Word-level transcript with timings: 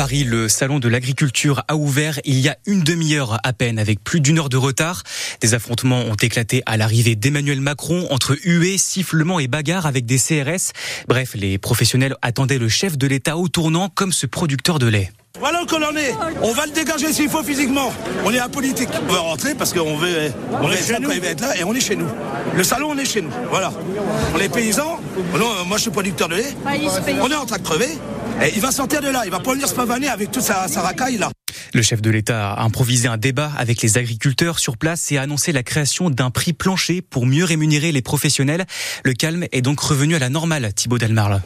Paris, 0.00 0.24
le 0.24 0.48
salon 0.48 0.78
de 0.78 0.88
l'agriculture 0.88 1.62
a 1.68 1.76
ouvert 1.76 2.20
il 2.24 2.40
y 2.40 2.48
a 2.48 2.56
une 2.64 2.82
demi-heure 2.82 3.38
à 3.44 3.52
peine, 3.52 3.78
avec 3.78 4.02
plus 4.02 4.22
d'une 4.22 4.38
heure 4.38 4.48
de 4.48 4.56
retard. 4.56 5.02
Des 5.42 5.52
affrontements 5.52 6.00
ont 6.00 6.14
éclaté 6.14 6.62
à 6.64 6.78
l'arrivée 6.78 7.16
d'Emmanuel 7.16 7.60
Macron 7.60 8.06
entre 8.08 8.34
huées, 8.42 8.78
sifflements 8.78 9.40
et 9.40 9.46
bagarres 9.46 9.84
avec 9.84 10.06
des 10.06 10.16
CRS. 10.16 10.72
Bref, 11.06 11.32
les 11.34 11.58
professionnels 11.58 12.14
attendaient 12.22 12.56
le 12.56 12.70
chef 12.70 12.96
de 12.96 13.06
l'État 13.06 13.36
au 13.36 13.48
tournant 13.48 13.90
comme 13.90 14.10
ce 14.10 14.24
producteur 14.24 14.78
de 14.78 14.86
lait. 14.86 15.12
Voilà 15.38 15.66
que 15.66 15.76
l'on 15.76 15.94
est. 15.94 16.14
On 16.42 16.54
va 16.54 16.64
le 16.64 16.72
dégager 16.72 17.12
s'il 17.12 17.28
faut 17.28 17.42
physiquement. 17.42 17.92
On 18.24 18.32
est 18.32 18.38
apolitique. 18.38 18.88
On 19.06 19.12
va 19.12 19.20
rentrer 19.20 19.54
parce 19.54 19.74
qu'on 19.74 19.98
veut, 19.98 20.32
on 20.62 20.70
est 20.70 20.82
chez 20.82 20.98
nous. 20.98 21.10
Il 21.12 21.20
va 21.20 21.28
être 21.28 21.42
là 21.42 21.58
et 21.58 21.64
on 21.64 21.74
est 21.74 21.80
chez 21.80 21.96
nous. 21.96 22.08
Le 22.56 22.64
salon, 22.64 22.88
on 22.92 22.96
est 22.98 23.04
chez 23.04 23.20
nous. 23.20 23.30
Voilà. 23.50 23.70
On 24.34 24.38
est 24.38 24.48
paysans. 24.48 24.98
Non, 25.38 25.66
moi, 25.66 25.76
je 25.76 25.82
suis 25.82 25.90
producteur 25.90 26.28
de 26.28 26.36
lait. 26.36 26.54
On 27.20 27.30
est 27.30 27.36
en 27.36 27.44
train 27.44 27.58
de 27.58 27.62
crever. 27.62 27.98
Et 28.42 28.52
il 28.54 28.60
va 28.60 28.70
sortir 28.72 29.00
de 29.00 29.08
là. 29.08 29.22
Il 29.24 29.30
va 29.30 29.40
pas 29.40 29.52
venir 29.52 29.68
se 29.68 29.74
pavaner 29.74 30.08
avec 30.08 30.30
toute 30.30 30.42
sa, 30.42 30.66
sa 30.68 30.80
racaille 30.82 31.18
là. 31.18 31.30
Le 31.74 31.82
chef 31.82 32.00
de 32.00 32.10
l'État 32.10 32.52
a 32.52 32.62
improvisé 32.62 33.06
un 33.08 33.16
débat 33.16 33.52
avec 33.56 33.82
les 33.82 33.98
agriculteurs 33.98 34.58
sur 34.58 34.76
place 34.76 35.12
et 35.12 35.18
a 35.18 35.22
annoncé 35.22 35.52
la 35.52 35.62
création 35.62 36.10
d'un 36.10 36.30
prix 36.30 36.52
plancher 36.52 37.02
pour 37.02 37.26
mieux 37.26 37.44
rémunérer 37.44 37.92
les 37.92 38.02
professionnels. 38.02 38.66
Le 39.04 39.12
calme 39.12 39.46
est 39.52 39.62
donc 39.62 39.80
revenu 39.80 40.14
à 40.14 40.18
la 40.18 40.30
normale, 40.30 40.72
Thibaut 40.74 40.98
Delmarle. 40.98 41.42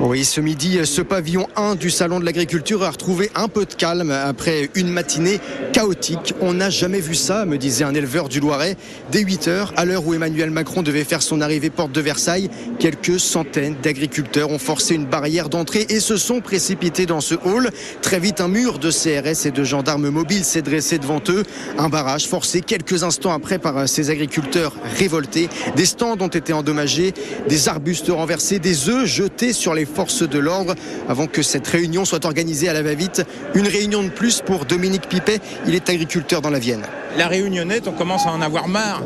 Oui, 0.00 0.24
ce 0.24 0.40
midi, 0.40 0.78
ce 0.84 1.02
pavillon 1.02 1.48
1 1.56 1.74
du 1.74 1.90
Salon 1.90 2.20
de 2.20 2.24
l'Agriculture 2.24 2.84
a 2.84 2.90
retrouvé 2.90 3.32
un 3.34 3.48
peu 3.48 3.64
de 3.64 3.74
calme 3.74 4.12
après 4.12 4.70
une 4.76 4.90
matinée 4.90 5.40
chaotique. 5.72 6.34
On 6.40 6.54
n'a 6.54 6.70
jamais 6.70 7.00
vu 7.00 7.16
ça, 7.16 7.44
me 7.44 7.58
disait 7.58 7.82
un 7.82 7.94
éleveur 7.94 8.28
du 8.28 8.38
Loiret. 8.38 8.76
Dès 9.10 9.22
8 9.22 9.48
heures, 9.48 9.72
à 9.76 9.84
l'heure 9.84 10.06
où 10.06 10.14
Emmanuel 10.14 10.52
Macron 10.52 10.82
devait 10.82 11.02
faire 11.02 11.20
son 11.20 11.40
arrivée 11.40 11.70
porte 11.70 11.90
de 11.90 12.00
Versailles, 12.00 12.48
quelques 12.78 13.18
centaines 13.18 13.74
d'agriculteurs 13.82 14.50
ont 14.50 14.58
forcé 14.58 14.94
une 14.94 15.04
barrière 15.04 15.48
d'entrée 15.48 15.86
et 15.88 15.98
se 15.98 16.16
sont 16.16 16.40
précipités 16.40 17.04
dans 17.04 17.20
ce 17.20 17.34
hall. 17.34 17.70
Très 18.00 18.20
vite, 18.20 18.40
un 18.40 18.48
mur 18.48 18.78
de 18.78 18.92
CRS 18.92 19.46
et 19.46 19.50
de 19.50 19.64
gendarmes 19.64 20.10
mobiles 20.10 20.44
s'est 20.44 20.62
dressé 20.62 20.98
devant 20.98 21.20
eux. 21.28 21.42
Un 21.76 21.88
barrage 21.88 22.28
forcé 22.28 22.60
quelques 22.60 23.02
instants 23.02 23.32
après 23.32 23.58
par 23.58 23.88
ces 23.88 24.10
agriculteurs 24.10 24.76
révoltés. 24.96 25.48
Des 25.74 25.86
stands 25.86 26.20
ont 26.20 26.28
été 26.28 26.52
endommagés, 26.52 27.14
des 27.48 27.68
arbustes 27.68 28.10
renversés, 28.10 28.60
des 28.60 28.88
œufs 28.88 29.04
jetés 29.04 29.52
sur 29.52 29.74
les 29.74 29.87
forces 29.88 30.28
de 30.28 30.38
l'ordre 30.38 30.74
avant 31.08 31.26
que 31.26 31.42
cette 31.42 31.66
réunion 31.66 32.04
soit 32.04 32.24
organisée 32.24 32.68
à 32.68 32.72
la 32.72 32.82
va-vite. 32.82 33.24
Une 33.54 33.66
réunion 33.66 34.02
de 34.02 34.08
plus 34.08 34.40
pour 34.40 34.64
Dominique 34.64 35.08
Pipet, 35.08 35.40
il 35.66 35.74
est 35.74 35.88
agriculteur 35.88 36.42
dans 36.42 36.50
la 36.50 36.58
Vienne. 36.58 36.82
La 37.16 37.28
réunionnette, 37.28 37.88
on 37.88 37.92
commence 37.92 38.26
à 38.26 38.30
en 38.30 38.40
avoir 38.40 38.68
marre. 38.68 39.02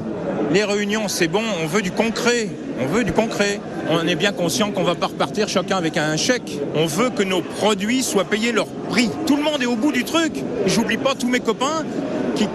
Les 0.52 0.64
réunions, 0.64 1.08
c'est 1.08 1.28
bon, 1.28 1.42
on 1.62 1.66
veut 1.66 1.82
du 1.82 1.92
concret. 1.92 2.48
On 2.80 2.86
veut 2.86 3.04
du 3.04 3.12
concret. 3.12 3.60
On 3.88 4.06
est 4.06 4.14
bien 4.14 4.32
conscient 4.32 4.70
qu'on 4.70 4.82
va 4.82 4.94
pas 4.94 5.06
repartir 5.06 5.48
chacun 5.48 5.76
avec 5.76 5.96
un 5.96 6.16
chèque. 6.16 6.58
On 6.74 6.86
veut 6.86 7.10
que 7.10 7.22
nos 7.22 7.42
produits 7.42 8.02
soient 8.02 8.24
payés 8.24 8.52
leur 8.52 8.66
prix. 8.66 9.10
Tout 9.26 9.36
le 9.36 9.42
monde 9.42 9.62
est 9.62 9.66
au 9.66 9.76
bout 9.76 9.92
du 9.92 10.04
truc. 10.04 10.32
J'oublie 10.66 10.98
pas 10.98 11.14
tous 11.14 11.28
mes 11.28 11.40
copains 11.40 11.84
qui, 12.34 12.46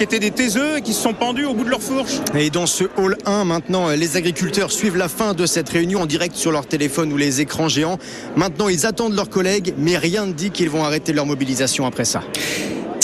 étaient 0.00 0.18
des 0.18 0.30
taiseux 0.30 0.78
et 0.78 0.82
qui 0.82 0.92
se 0.92 1.02
sont 1.02 1.14
pendus 1.14 1.44
au 1.44 1.54
bout 1.54 1.64
de 1.64 1.70
leur 1.70 1.82
fourche. 1.82 2.20
Et 2.34 2.50
dans 2.50 2.66
ce 2.66 2.84
hall 2.96 3.16
1, 3.26 3.44
maintenant, 3.44 3.90
les 3.90 4.16
agriculteurs 4.16 4.72
suivent 4.72 4.96
la 4.96 5.08
fin 5.08 5.34
de 5.34 5.46
cette 5.46 5.68
réunion 5.68 6.02
en 6.02 6.06
direct 6.06 6.36
sur 6.36 6.52
leur 6.52 6.66
téléphone 6.66 7.12
ou 7.12 7.16
les 7.16 7.40
écrans 7.40 7.68
géants. 7.68 7.98
Maintenant, 8.36 8.68
ils 8.68 8.86
attendent 8.86 9.14
leurs 9.14 9.30
collègues, 9.30 9.74
mais 9.78 9.96
rien 9.96 10.26
ne 10.26 10.32
dit 10.32 10.50
qu'ils 10.50 10.70
vont 10.70 10.84
arrêter 10.84 11.12
leur 11.12 11.26
mobilisation 11.26 11.86
après 11.86 12.04
ça. 12.04 12.22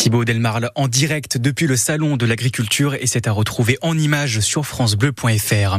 Thibaut 0.06 0.24
Delmarle 0.24 0.70
en 0.76 0.86
direct 0.86 1.36
depuis 1.36 1.66
le 1.66 1.76
salon 1.76 2.16
de 2.16 2.26
l'agriculture 2.26 2.94
et 2.94 3.08
c'est 3.08 3.26
à 3.26 3.32
retrouver 3.32 3.76
en 3.82 3.98
images 3.98 4.38
sur 4.38 4.64
francebleu.fr. 4.64 5.78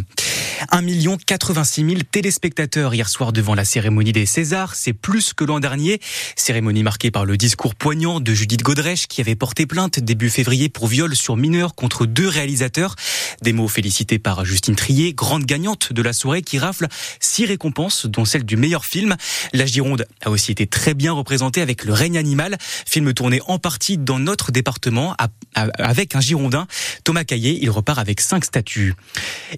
1 0.71 1.17
86 1.25 1.85
000 1.85 2.01
téléspectateurs 2.11 2.93
hier 2.93 3.07
soir 3.07 3.31
devant 3.31 3.55
la 3.55 3.63
cérémonie 3.63 4.11
des 4.11 4.25
Césars. 4.25 4.75
C'est 4.75 4.91
plus 4.91 5.33
que 5.33 5.45
l'an 5.45 5.61
dernier. 5.61 6.01
Cérémonie 6.35 6.83
marquée 6.83 7.09
par 7.09 7.23
le 7.23 7.37
discours 7.37 7.73
poignant 7.73 8.19
de 8.19 8.33
Judith 8.33 8.63
Godrèche 8.63 9.07
qui 9.07 9.21
avait 9.21 9.35
porté 9.35 9.65
plainte 9.65 9.99
début 9.99 10.29
février 10.29 10.67
pour 10.67 10.87
viol 10.87 11.15
sur 11.15 11.37
mineur 11.37 11.73
contre 11.73 12.05
deux 12.05 12.27
réalisateurs. 12.27 12.95
Des 13.43 13.53
mots 13.53 13.69
félicités 13.69 14.19
par 14.19 14.43
Justine 14.43 14.75
Trier, 14.75 15.13
grande 15.13 15.45
gagnante 15.45 15.93
de 15.93 16.01
la 16.01 16.11
soirée 16.11 16.41
qui 16.41 16.59
rafle 16.59 16.87
six 17.21 17.45
récompenses, 17.45 18.05
dont 18.05 18.25
celle 18.25 18.43
du 18.43 18.57
meilleur 18.57 18.83
film. 18.83 19.15
La 19.53 19.65
Gironde 19.65 20.05
a 20.21 20.29
aussi 20.29 20.51
été 20.51 20.67
très 20.67 20.93
bien 20.95 21.13
représentée 21.13 21.61
avec 21.61 21.85
Le 21.85 21.93
règne 21.93 22.17
animal, 22.17 22.57
film 22.85 23.13
tourné 23.13 23.39
en 23.47 23.59
partie 23.59 23.97
dans 23.97 24.16
notre 24.19 24.51
département 24.51 25.15
avec 25.53 26.15
un 26.15 26.21
Girondin. 26.21 26.67
Thomas 27.03 27.23
Caillé, 27.23 27.57
il 27.61 27.69
repart 27.69 27.99
avec 27.99 28.21
cinq 28.21 28.45
statues. 28.45 28.93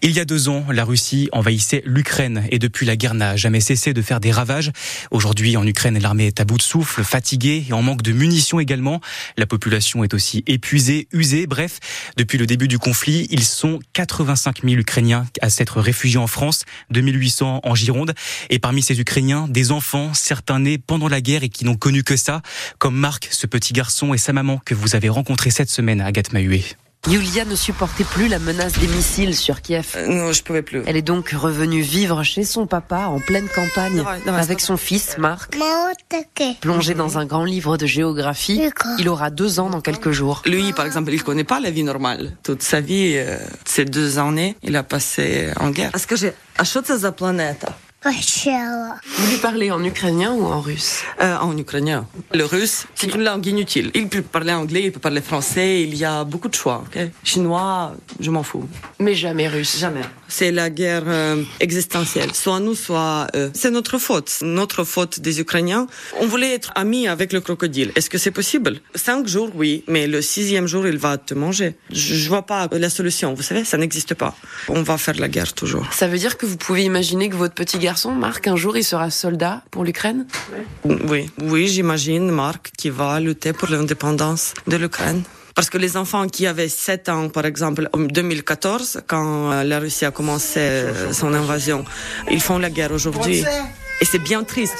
Il 0.02 0.12
y 0.12 0.20
a 0.20 0.26
deux 0.26 0.50
ans, 0.50 0.66
la 0.72 0.86
Russie 0.86 1.30
envahissait 1.32 1.82
l'Ukraine 1.86 2.46
et 2.52 2.60
depuis 2.60 2.86
la 2.86 2.96
guerre 2.96 3.14
n'a 3.14 3.36
jamais 3.36 3.60
cessé 3.60 3.94
de 3.94 4.02
faire 4.02 4.20
des 4.20 4.32
ravages. 4.32 4.72
Aujourd'hui, 5.12 5.58
en 5.58 5.66
Ukraine, 5.66 5.98
l'armée 6.00 6.28
est 6.28 6.40
à 6.40 6.46
bout 6.46 6.58
de 6.58 6.62
souffle, 6.62 7.04
fatiguée 7.04 7.66
et 7.70 7.74
en 7.74 7.82
manque 7.82 8.02
de 8.02 8.12
munitions 8.12 8.60
également. 8.60 9.02
La 9.38 9.46
population 9.46 10.04
est 10.04 10.14
aussi 10.14 10.44
épuisée, 10.48 11.08
usée. 11.12 11.48
Bref, 11.48 11.80
depuis 12.18 12.38
le 12.38 12.46
début 12.46 12.68
du 12.68 12.80
conflit, 12.80 13.28
ils 13.30 13.44
sont 13.44 13.80
85 13.94 14.64
000 14.64 14.76
Ukrainiens 14.76 15.26
à 15.42 15.50
s'être 15.50 15.82
réfugiés 15.82 16.20
en 16.20 16.28
France, 16.28 16.66
2800 16.92 17.62
en 17.64 17.76
Gironde. 17.76 18.14
Et 18.50 18.60
parmi 18.60 18.82
ces 18.82 19.00
Ukrainiens, 19.00 19.48
des 19.50 19.72
enfants, 19.72 20.14
certains 20.14 20.60
nés 20.60 20.78
pendant 20.78 21.08
la 21.08 21.22
guerre 21.22 21.44
et 21.44 21.50
qui 21.50 21.66
n'ont 21.66 21.76
connu 21.76 22.04
que 22.04 22.16
ça, 22.16 22.42
comme 22.78 22.96
Marc, 22.96 23.28
ce 23.32 23.48
petit 23.48 23.74
garçon 23.74 24.14
et 24.14 24.18
sa 24.18 24.34
maman 24.34 24.49
que 24.58 24.74
vous 24.74 24.96
avez 24.96 25.10
rencontré 25.10 25.50
cette 25.50 25.70
semaine 25.70 26.02
à 26.02 26.06
Agathe 26.06 26.34
Mahué. 26.34 26.64
Yulia 27.08 27.46
ne 27.46 27.56
supportait 27.56 28.04
plus 28.04 28.28
la 28.28 28.40
menace 28.40 28.74
des 28.74 28.88
missiles 28.88 29.34
sur 29.34 29.62
Kiev. 29.62 29.94
Euh, 29.96 30.08
non, 30.08 30.34
je 30.34 30.44
pouvais 30.44 30.62
plus. 30.62 30.84
Elle 30.86 30.98
est 30.98 31.02
donc 31.02 31.30
revenue 31.30 31.80
vivre 31.80 32.24
chez 32.24 32.44
son 32.44 32.68
papa 32.68 33.06
en 33.08 33.20
pleine 33.20 33.48
campagne 33.48 34.04
avec 34.28 34.60
son 34.60 34.76
fils 34.76 35.18
Marc. 35.18 35.58
Plongé 36.60 36.94
dans 36.96 37.18
un 37.18 37.26
grand 37.26 37.46
livre 37.46 37.78
de 37.78 37.86
géographie, 37.86 38.62
il 39.00 39.08
aura 39.08 39.30
deux 39.30 39.62
ans 39.62 39.70
dans 39.70 39.80
quelques 39.82 40.12
jours. 40.12 40.42
Lui, 40.46 40.74
par 40.74 40.86
exemple, 40.86 41.14
il 41.14 41.24
connaît 41.24 41.46
pas 41.46 41.62
la 41.62 41.72
vie 41.72 41.84
normale. 41.84 42.36
Toute 42.44 42.64
sa 42.64 42.82
vie, 42.82 43.14
euh, 43.16 43.38
ces 43.64 43.86
deux 43.86 44.20
années, 44.20 44.58
il 44.62 44.76
a 44.76 44.84
passé 44.84 45.52
en 45.56 45.70
guerre. 45.70 45.92
Est-ce 45.96 46.06
que 46.06 46.18
j'ai... 46.18 46.34
А 46.58 46.66
vous 48.02 49.30
lui 49.30 49.38
parlez 49.42 49.72
en 49.72 49.84
ukrainien 49.84 50.32
ou 50.32 50.46
en 50.46 50.62
russe? 50.62 51.02
Euh, 51.22 51.36
en 51.38 51.58
ukrainien. 51.58 52.08
Le 52.34 52.46
russe, 52.46 52.86
c'est 52.96 53.14
une 53.14 53.24
langue 53.24 53.46
inutile. 53.46 53.92
Il 53.94 54.08
peut 54.08 54.22
parler 54.22 54.54
anglais, 54.54 54.84
il 54.86 54.92
peut 54.94 55.02
parler 55.02 55.20
français, 55.20 55.82
il 55.84 55.96
y 55.96 56.06
a 56.06 56.24
beaucoup 56.24 56.48
de 56.48 56.56
choix. 56.56 56.86
Chinois, 57.26 57.94
je 58.22 58.32
m'en 58.32 58.44
fous. 58.44 58.68
Mais 59.00 59.16
jamais 59.16 59.50
russe. 59.50 59.78
Jamais. 59.78 60.02
C'est 60.30 60.52
la 60.52 60.70
guerre 60.70 61.04
euh, 61.08 61.44
existentielle, 61.60 62.34
soit 62.34 62.62
nous, 62.62 62.76
soit 62.76 63.28
eux. 63.36 63.52
C'est 63.54 63.72
notre 63.72 63.98
faute, 63.98 64.32
notre 64.44 64.86
faute 64.86 65.20
des 65.20 65.42
Ukrainiens. 65.42 65.88
On 66.22 66.26
voulait 66.28 66.54
être 66.54 66.72
amis 66.76 67.08
avec 67.08 67.34
le 67.34 67.42
crocodile. 67.42 67.92
Est-ce 67.96 68.10
que 68.10 68.18
c'est 68.18 68.32
possible? 68.32 68.80
Cinq 68.96 69.28
jours, 69.28 69.50
oui, 69.56 69.84
mais 69.88 70.08
le 70.08 70.22
sixième 70.22 70.68
jour, 70.68 70.88
il 70.88 70.98
va 70.98 71.18
te 71.18 71.34
manger. 71.34 71.76
Je, 71.92 72.16
je 72.16 72.30
vois 72.30 72.46
pas 72.46 72.70
la 72.72 72.90
solution, 72.90 73.34
vous 73.34 73.44
savez, 73.44 73.66
ça 73.66 73.78
n'existe 73.78 74.14
pas. 74.14 74.36
On 74.70 74.84
va 74.84 74.98
faire 74.98 75.18
la 75.18 75.28
guerre 75.28 75.52
toujours. 75.54 75.86
Ça 75.92 76.08
veut 76.08 76.18
dire 76.18 76.38
que 76.38 76.46
vous 76.46 76.58
pouvez 76.58 76.84
imaginer 76.84 77.28
que 77.28 77.36
votre 77.36 77.56
petit 77.56 77.78
gars 77.78 77.89
garçon, 77.90 78.12
Marc, 78.12 78.46
un 78.46 78.56
jour, 78.56 78.78
il 78.78 78.84
sera 78.84 79.10
soldat 79.10 79.64
pour 79.72 79.84
l'Ukraine 79.84 80.28
Oui, 80.86 81.32
oui, 81.42 81.68
j'imagine 81.68 82.30
Marc 82.30 82.70
qui 82.78 82.92
va 82.92 83.20
lutter 83.20 83.52
pour 83.52 83.68
l'indépendance 83.68 84.54
de 84.68 84.78
l'Ukraine. 84.78 85.24
Parce 85.56 85.72
que 85.72 85.80
les 85.80 85.98
enfants 85.98 86.28
qui 86.28 86.46
avaient 86.46 86.70
7 86.70 87.10
ans, 87.10 87.30
par 87.30 87.46
exemple, 87.48 87.90
en 87.94 88.02
2014, 88.02 89.02
quand 89.08 89.52
euh, 89.52 89.64
la 89.64 89.80
Russie 89.80 90.06
a 90.06 90.12
commencé 90.12 90.60
euh, 90.60 91.12
son 91.14 91.34
invasion, 91.34 91.84
ils 92.30 92.42
font 92.42 92.60
la 92.60 92.70
guerre 92.70 92.92
aujourd'hui. 92.92 93.44
Et 94.02 94.06
c'est 94.06 94.20
bien 94.20 94.44
triste. 94.44 94.78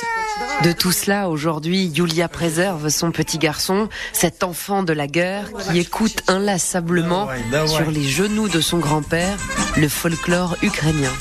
De 0.64 0.72
tout 0.72 0.92
cela, 0.92 1.30
aujourd'hui, 1.30 1.88
Yulia 1.88 2.28
préserve 2.28 2.90
son 2.90 3.12
petit 3.12 3.40
garçon, 3.40 3.90
cet 4.14 4.44
enfant 4.44 4.84
de 4.84 4.94
la 4.94 5.08
guerre 5.08 5.50
qui 5.64 5.80
écoute 5.80 6.22
inlassablement 6.28 7.28
sur 7.66 7.90
les 7.90 8.08
genoux 8.08 8.50
de 8.50 8.62
son 8.62 8.78
grand-père 8.78 9.36
le 9.78 9.90
folklore 9.90 10.58
ukrainien. 10.62 11.12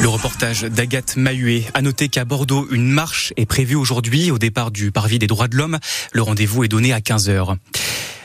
Le 0.00 0.08
reportage 0.08 0.62
d'Agathe 0.62 1.16
Mahué 1.16 1.66
a 1.74 1.82
noté 1.82 2.08
qu'à 2.08 2.24
Bordeaux, 2.24 2.68
une 2.70 2.88
marche 2.88 3.32
est 3.36 3.46
prévue 3.46 3.74
aujourd'hui 3.74 4.30
au 4.30 4.38
départ 4.38 4.70
du 4.70 4.92
Parvis 4.92 5.18
des 5.18 5.26
droits 5.26 5.48
de 5.48 5.56
l'homme. 5.56 5.78
Le 6.12 6.22
rendez-vous 6.22 6.64
est 6.64 6.68
donné 6.68 6.92
à 6.92 7.00
15h. 7.00 7.56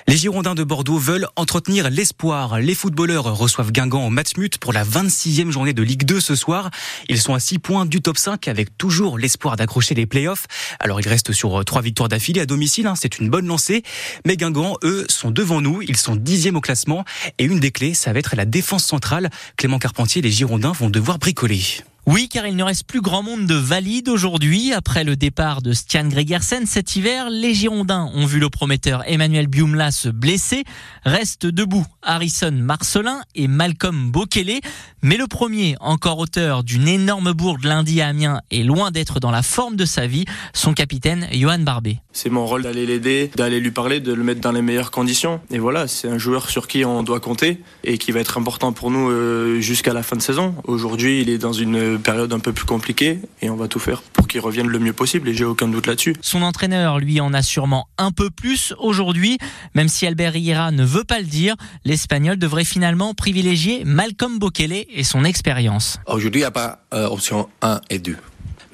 Les 0.08 0.18
Girondins 0.18 0.54
de 0.54 0.66
Bordeaux 0.66 0.98
veulent 0.98 1.28
entretenir 1.38 1.90
l'espoir. 1.90 2.60
Les 2.60 2.76
footballeurs 2.76 3.24
reçoivent 3.38 3.72
Guingamp 3.72 4.02
en 4.02 4.10
Matmut 4.10 4.58
pour 4.58 4.74
la 4.74 4.84
26e 4.84 5.50
journée 5.50 5.72
de 5.72 5.82
Ligue 5.82 6.04
2 6.04 6.20
ce 6.20 6.36
soir. 6.36 6.72
Ils 7.08 7.22
sont 7.22 7.34
à 7.34 7.40
6 7.40 7.60
points 7.60 7.86
du 7.86 8.02
top 8.02 8.18
5 8.18 8.50
avec 8.50 8.78
toujours 8.78 9.18
l'espoir 9.18 9.56
d'accrocher 9.56 9.96
les 9.96 10.06
playoffs. 10.06 10.46
Alors 10.82 11.00
ils 11.00 11.08
restent 11.08 11.32
sur 11.32 11.64
trois 11.64 11.82
victoires 11.82 12.10
d'affilée 12.10 12.42
à 12.42 12.46
domicile, 12.46 12.88
hein, 12.88 12.96
c'est 12.96 13.20
une 13.20 13.30
bonne 13.30 13.48
lancée. 13.48 13.82
Mais 14.26 14.36
Guingamp, 14.36 14.78
eux, 14.84 15.06
sont 15.08 15.32
devant 15.32 15.62
nous. 15.62 15.82
Ils 15.82 15.98
sont 15.98 16.18
dixième 16.18 16.58
au 16.58 16.62
classement. 16.62 17.06
Et 17.38 17.46
une 17.46 17.62
des 17.62 17.72
clés, 17.72 17.94
ça 17.94 18.12
va 18.12 18.20
être 18.20 18.36
la 18.36 18.46
défense 18.46 18.84
centrale. 18.84 19.30
Clément 19.56 19.80
Carpentier, 19.80 20.22
les 20.22 20.32
Girondins 20.32 20.74
vont 20.74 20.90
devoir 20.90 21.18
bricoler. 21.18 21.62
Oui, 22.06 22.28
car 22.28 22.46
il 22.46 22.58
ne 22.58 22.64
reste 22.64 22.86
plus 22.86 23.00
grand 23.00 23.24
monde 23.24 23.46
de 23.46 23.56
valides 23.56 24.10
aujourd'hui. 24.10 24.74
Après 24.74 25.06
le 25.06 25.16
départ 25.16 25.62
de 25.62 25.72
Stian 25.72 26.10
Gregersen 26.10 26.66
cet 26.66 26.98
hiver, 26.98 27.30
les 27.30 27.54
Girondins 27.54 28.12
ont 28.14 28.26
vu 28.26 28.40
le 28.40 28.50
prometteur 28.50 29.04
Emmanuel 29.08 29.48
Biumla 29.48 29.90
se 29.90 30.10
blesser. 30.10 30.66
Restent 31.06 31.46
debout 31.46 31.86
Harrison 32.02 32.52
Marcelin 32.52 33.22
et 33.36 33.48
Malcolm 33.48 34.12
Bokele. 34.12 34.60
Mais 35.02 35.16
le 35.16 35.28
premier, 35.28 35.78
encore 35.80 36.20
auteur 36.20 36.66
d'une 36.66 36.90
énorme 36.90 37.32
bourde 37.32 37.64
lundi 37.64 38.02
à 38.02 38.08
Amiens, 38.08 38.42
est 38.52 38.64
loin 38.64 38.92
d'être 38.92 39.22
dans 39.22 39.32
la 39.32 39.42
forme 39.42 39.78
de 39.78 39.86
sa 39.86 40.06
vie, 40.06 40.26
son 40.54 40.74
capitaine 40.74 41.28
Johan 41.32 41.60
Barbet. 41.60 42.00
C'est 42.12 42.30
mon 42.30 42.46
rôle 42.46 42.64
d'aller 42.64 42.86
l'aider, 42.86 43.32
d'aller 43.36 43.62
lui 43.62 43.72
parler, 43.72 44.02
de 44.02 44.14
le 44.14 44.24
mettre 44.24 44.42
dans 44.42 44.52
les 44.52 44.62
meilleures 44.62 44.92
conditions. 44.92 45.40
Et 45.52 45.60
voilà, 45.60 45.88
c'est 45.88 46.10
un 46.10 46.18
joueur 46.18 46.50
sur 46.50 46.68
qui 46.68 46.84
on 46.84 47.02
doit 47.04 47.22
compter 47.22 47.62
et 47.86 47.98
qui 47.98 48.12
va 48.12 48.20
être 48.20 48.38
important 48.38 48.74
pour 48.74 48.92
nous 48.92 49.10
euh, 49.10 49.62
jusqu'à 49.62 49.94
la 49.94 50.04
fin 50.04 50.18
de 50.18 50.22
saison. 50.22 50.56
Aujourd'hui, 50.66 51.22
il 51.22 51.30
est 51.30 51.38
dans 51.38 51.54
une 51.54 51.93
période 51.98 52.34
un 52.34 52.40
peu 52.40 52.54
plus 52.54 52.66
compliquée 52.66 53.20
et 53.42 53.50
on 53.50 53.56
va 53.56 53.68
tout 53.68 53.80
faire 53.80 54.02
pour 54.02 54.28
qu'il 54.28 54.42
revienne 54.42 54.68
le 54.68 54.80
mieux 54.80 54.94
possible 54.94 55.30
et 55.30 55.34
j'ai 55.34 55.46
aucun 55.46 55.68
doute 55.68 55.88
là-dessus. 55.88 56.16
Son 56.22 56.42
entraîneur, 56.42 57.00
lui, 57.00 57.20
en 57.20 57.34
a 57.34 57.42
sûrement 57.42 57.88
un 57.98 58.12
peu 58.12 58.30
plus 58.30 58.74
aujourd'hui. 58.80 59.38
Même 59.76 59.88
si 59.88 60.06
Albert 60.06 60.34
Riera 60.34 60.72
ne 60.72 60.84
veut 60.84 61.04
pas 61.04 61.20
le 61.20 61.26
dire, 61.26 61.56
l'Espagnol 61.86 62.38
devrait 62.38 62.66
finalement 62.66 63.14
privilégier 63.14 63.84
Malcolm 63.86 64.40
Bokele 64.40 64.86
et 64.90 65.04
son 65.04 65.24
expérience. 65.24 66.00
Aujourd'hui, 66.08 66.42
il 66.42 66.44
n'y 66.44 66.48
a 66.48 66.52
pas 66.52 66.80
euh, 66.94 67.08
option 67.08 67.50
1 67.62 67.82
et 67.90 68.00
2. 68.00 68.16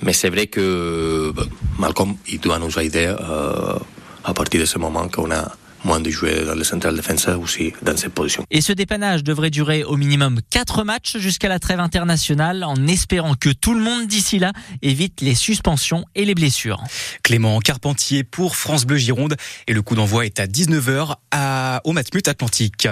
Mais 0.02 0.14
c'est 0.14 0.30
vrai 0.30 0.48
que 0.48 1.32
bah, 1.36 1.44
Malcolm, 1.78 2.16
il 2.28 2.40
doit 2.40 2.60
nous 2.60 2.80
aider 2.80 3.14
euh, 3.20 3.78
à 4.24 4.34
partir 4.34 4.62
de 4.62 4.66
ce 4.66 4.78
moment 4.78 5.08
qu'on 5.10 5.32
a 5.32 5.52
moins 5.84 6.00
de 6.00 6.10
jouer 6.10 6.46
dans 6.46 6.56
le 6.56 6.64
central 6.64 6.96
défenseur 6.96 7.40
aussi 7.40 7.74
dans 7.82 7.96
cette 7.96 8.14
position. 8.14 8.46
Et 8.52 8.62
ce 8.62 8.74
dépannage 8.74 9.24
devrait 9.24 9.50
durer 9.50 9.84
au 9.84 9.98
minimum 9.98 10.40
4 10.50 10.84
matchs 10.84 11.18
jusqu'à 11.18 11.50
la 11.50 11.60
trêve 11.60 11.80
internationale 11.80 12.64
en 12.64 12.88
espérant 12.88 13.36
que 13.36 13.50
tout 13.50 13.74
le 13.74 13.82
monde 13.82 14.08
d'ici 14.08 14.40
là 14.40 14.52
évite 14.82 15.22
les 15.22 15.36
suspensions 15.36 16.06
et 16.16 16.26
les 16.26 16.36
blessures. 16.36 16.84
Clément 17.24 17.60
Carpentier 17.60 18.24
pour 18.24 18.56
France 18.56 18.86
Bleu 18.86 18.98
Gironde 18.98 19.36
et 19.68 19.74
le 19.74 19.82
coup 19.82 19.96
d'envoi 19.96 20.26
est 20.26 20.40
à 20.40 20.48
19h 20.48 21.16
à, 21.32 21.82
au 21.84 21.94
Matmut 21.94 22.28
Atlantique. 22.28 22.88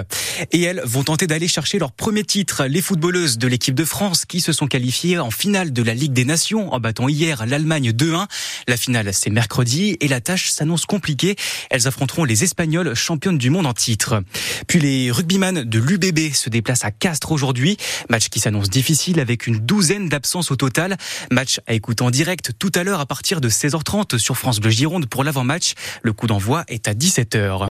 Et 0.52 0.62
elles 0.62 0.82
vont 0.84 1.04
tenter 1.04 1.26
d'aller 1.26 1.48
chercher 1.48 1.78
leur 1.78 1.92
premier 1.92 2.24
titre. 2.24 2.64
Les 2.66 2.82
footballeuses 2.82 3.38
de 3.38 3.48
l'équipe 3.48 3.74
de 3.74 3.84
France 3.84 4.24
qui 4.24 4.40
se 4.40 4.52
sont 4.52 4.66
qualifiées 4.66 5.18
en 5.18 5.30
finale 5.30 5.72
de 5.72 5.82
la 5.82 5.94
Ligue 5.94 6.12
des 6.12 6.24
Nations 6.24 6.72
en 6.72 6.80
battant 6.80 7.08
hier 7.08 7.46
l'Allemagne 7.46 7.90
2-1. 7.90 8.26
La 8.66 8.76
finale 8.76 9.12
c'est 9.12 9.30
mercredi 9.30 9.96
et 10.00 10.08
la 10.08 10.20
tâche 10.20 10.50
s'annonce 10.50 10.86
compliquée. 10.86 11.36
Elles 11.70 11.86
affronteront 11.86 12.24
les 12.24 12.44
Espagnols 12.44 12.77
championne 12.94 13.38
du 13.38 13.50
monde 13.50 13.66
en 13.66 13.74
titre. 13.74 14.22
Puis 14.66 14.80
les 14.80 15.10
rugbyman 15.10 15.64
de 15.64 15.78
l'UBB 15.78 16.32
se 16.32 16.50
déplacent 16.50 16.84
à 16.84 16.90
Castres 16.90 17.32
aujourd'hui. 17.32 17.76
Match 18.08 18.28
qui 18.28 18.40
s'annonce 18.40 18.70
difficile 18.70 19.20
avec 19.20 19.46
une 19.46 19.58
douzaine 19.58 20.08
d'absences 20.08 20.50
au 20.50 20.56
total. 20.56 20.96
Match 21.30 21.60
à 21.66 21.74
écouter 21.74 22.02
en 22.02 22.10
direct 22.10 22.52
tout 22.58 22.72
à 22.74 22.84
l'heure 22.84 23.00
à 23.00 23.06
partir 23.06 23.40
de 23.40 23.48
16h30 23.48 24.18
sur 24.18 24.36
France 24.36 24.60
Bleu 24.60 24.70
Gironde 24.70 25.06
pour 25.06 25.24
l'avant-match. 25.24 25.74
Le 26.02 26.12
coup 26.12 26.26
d'envoi 26.26 26.64
est 26.68 26.88
à 26.88 26.94
17h. 26.94 27.66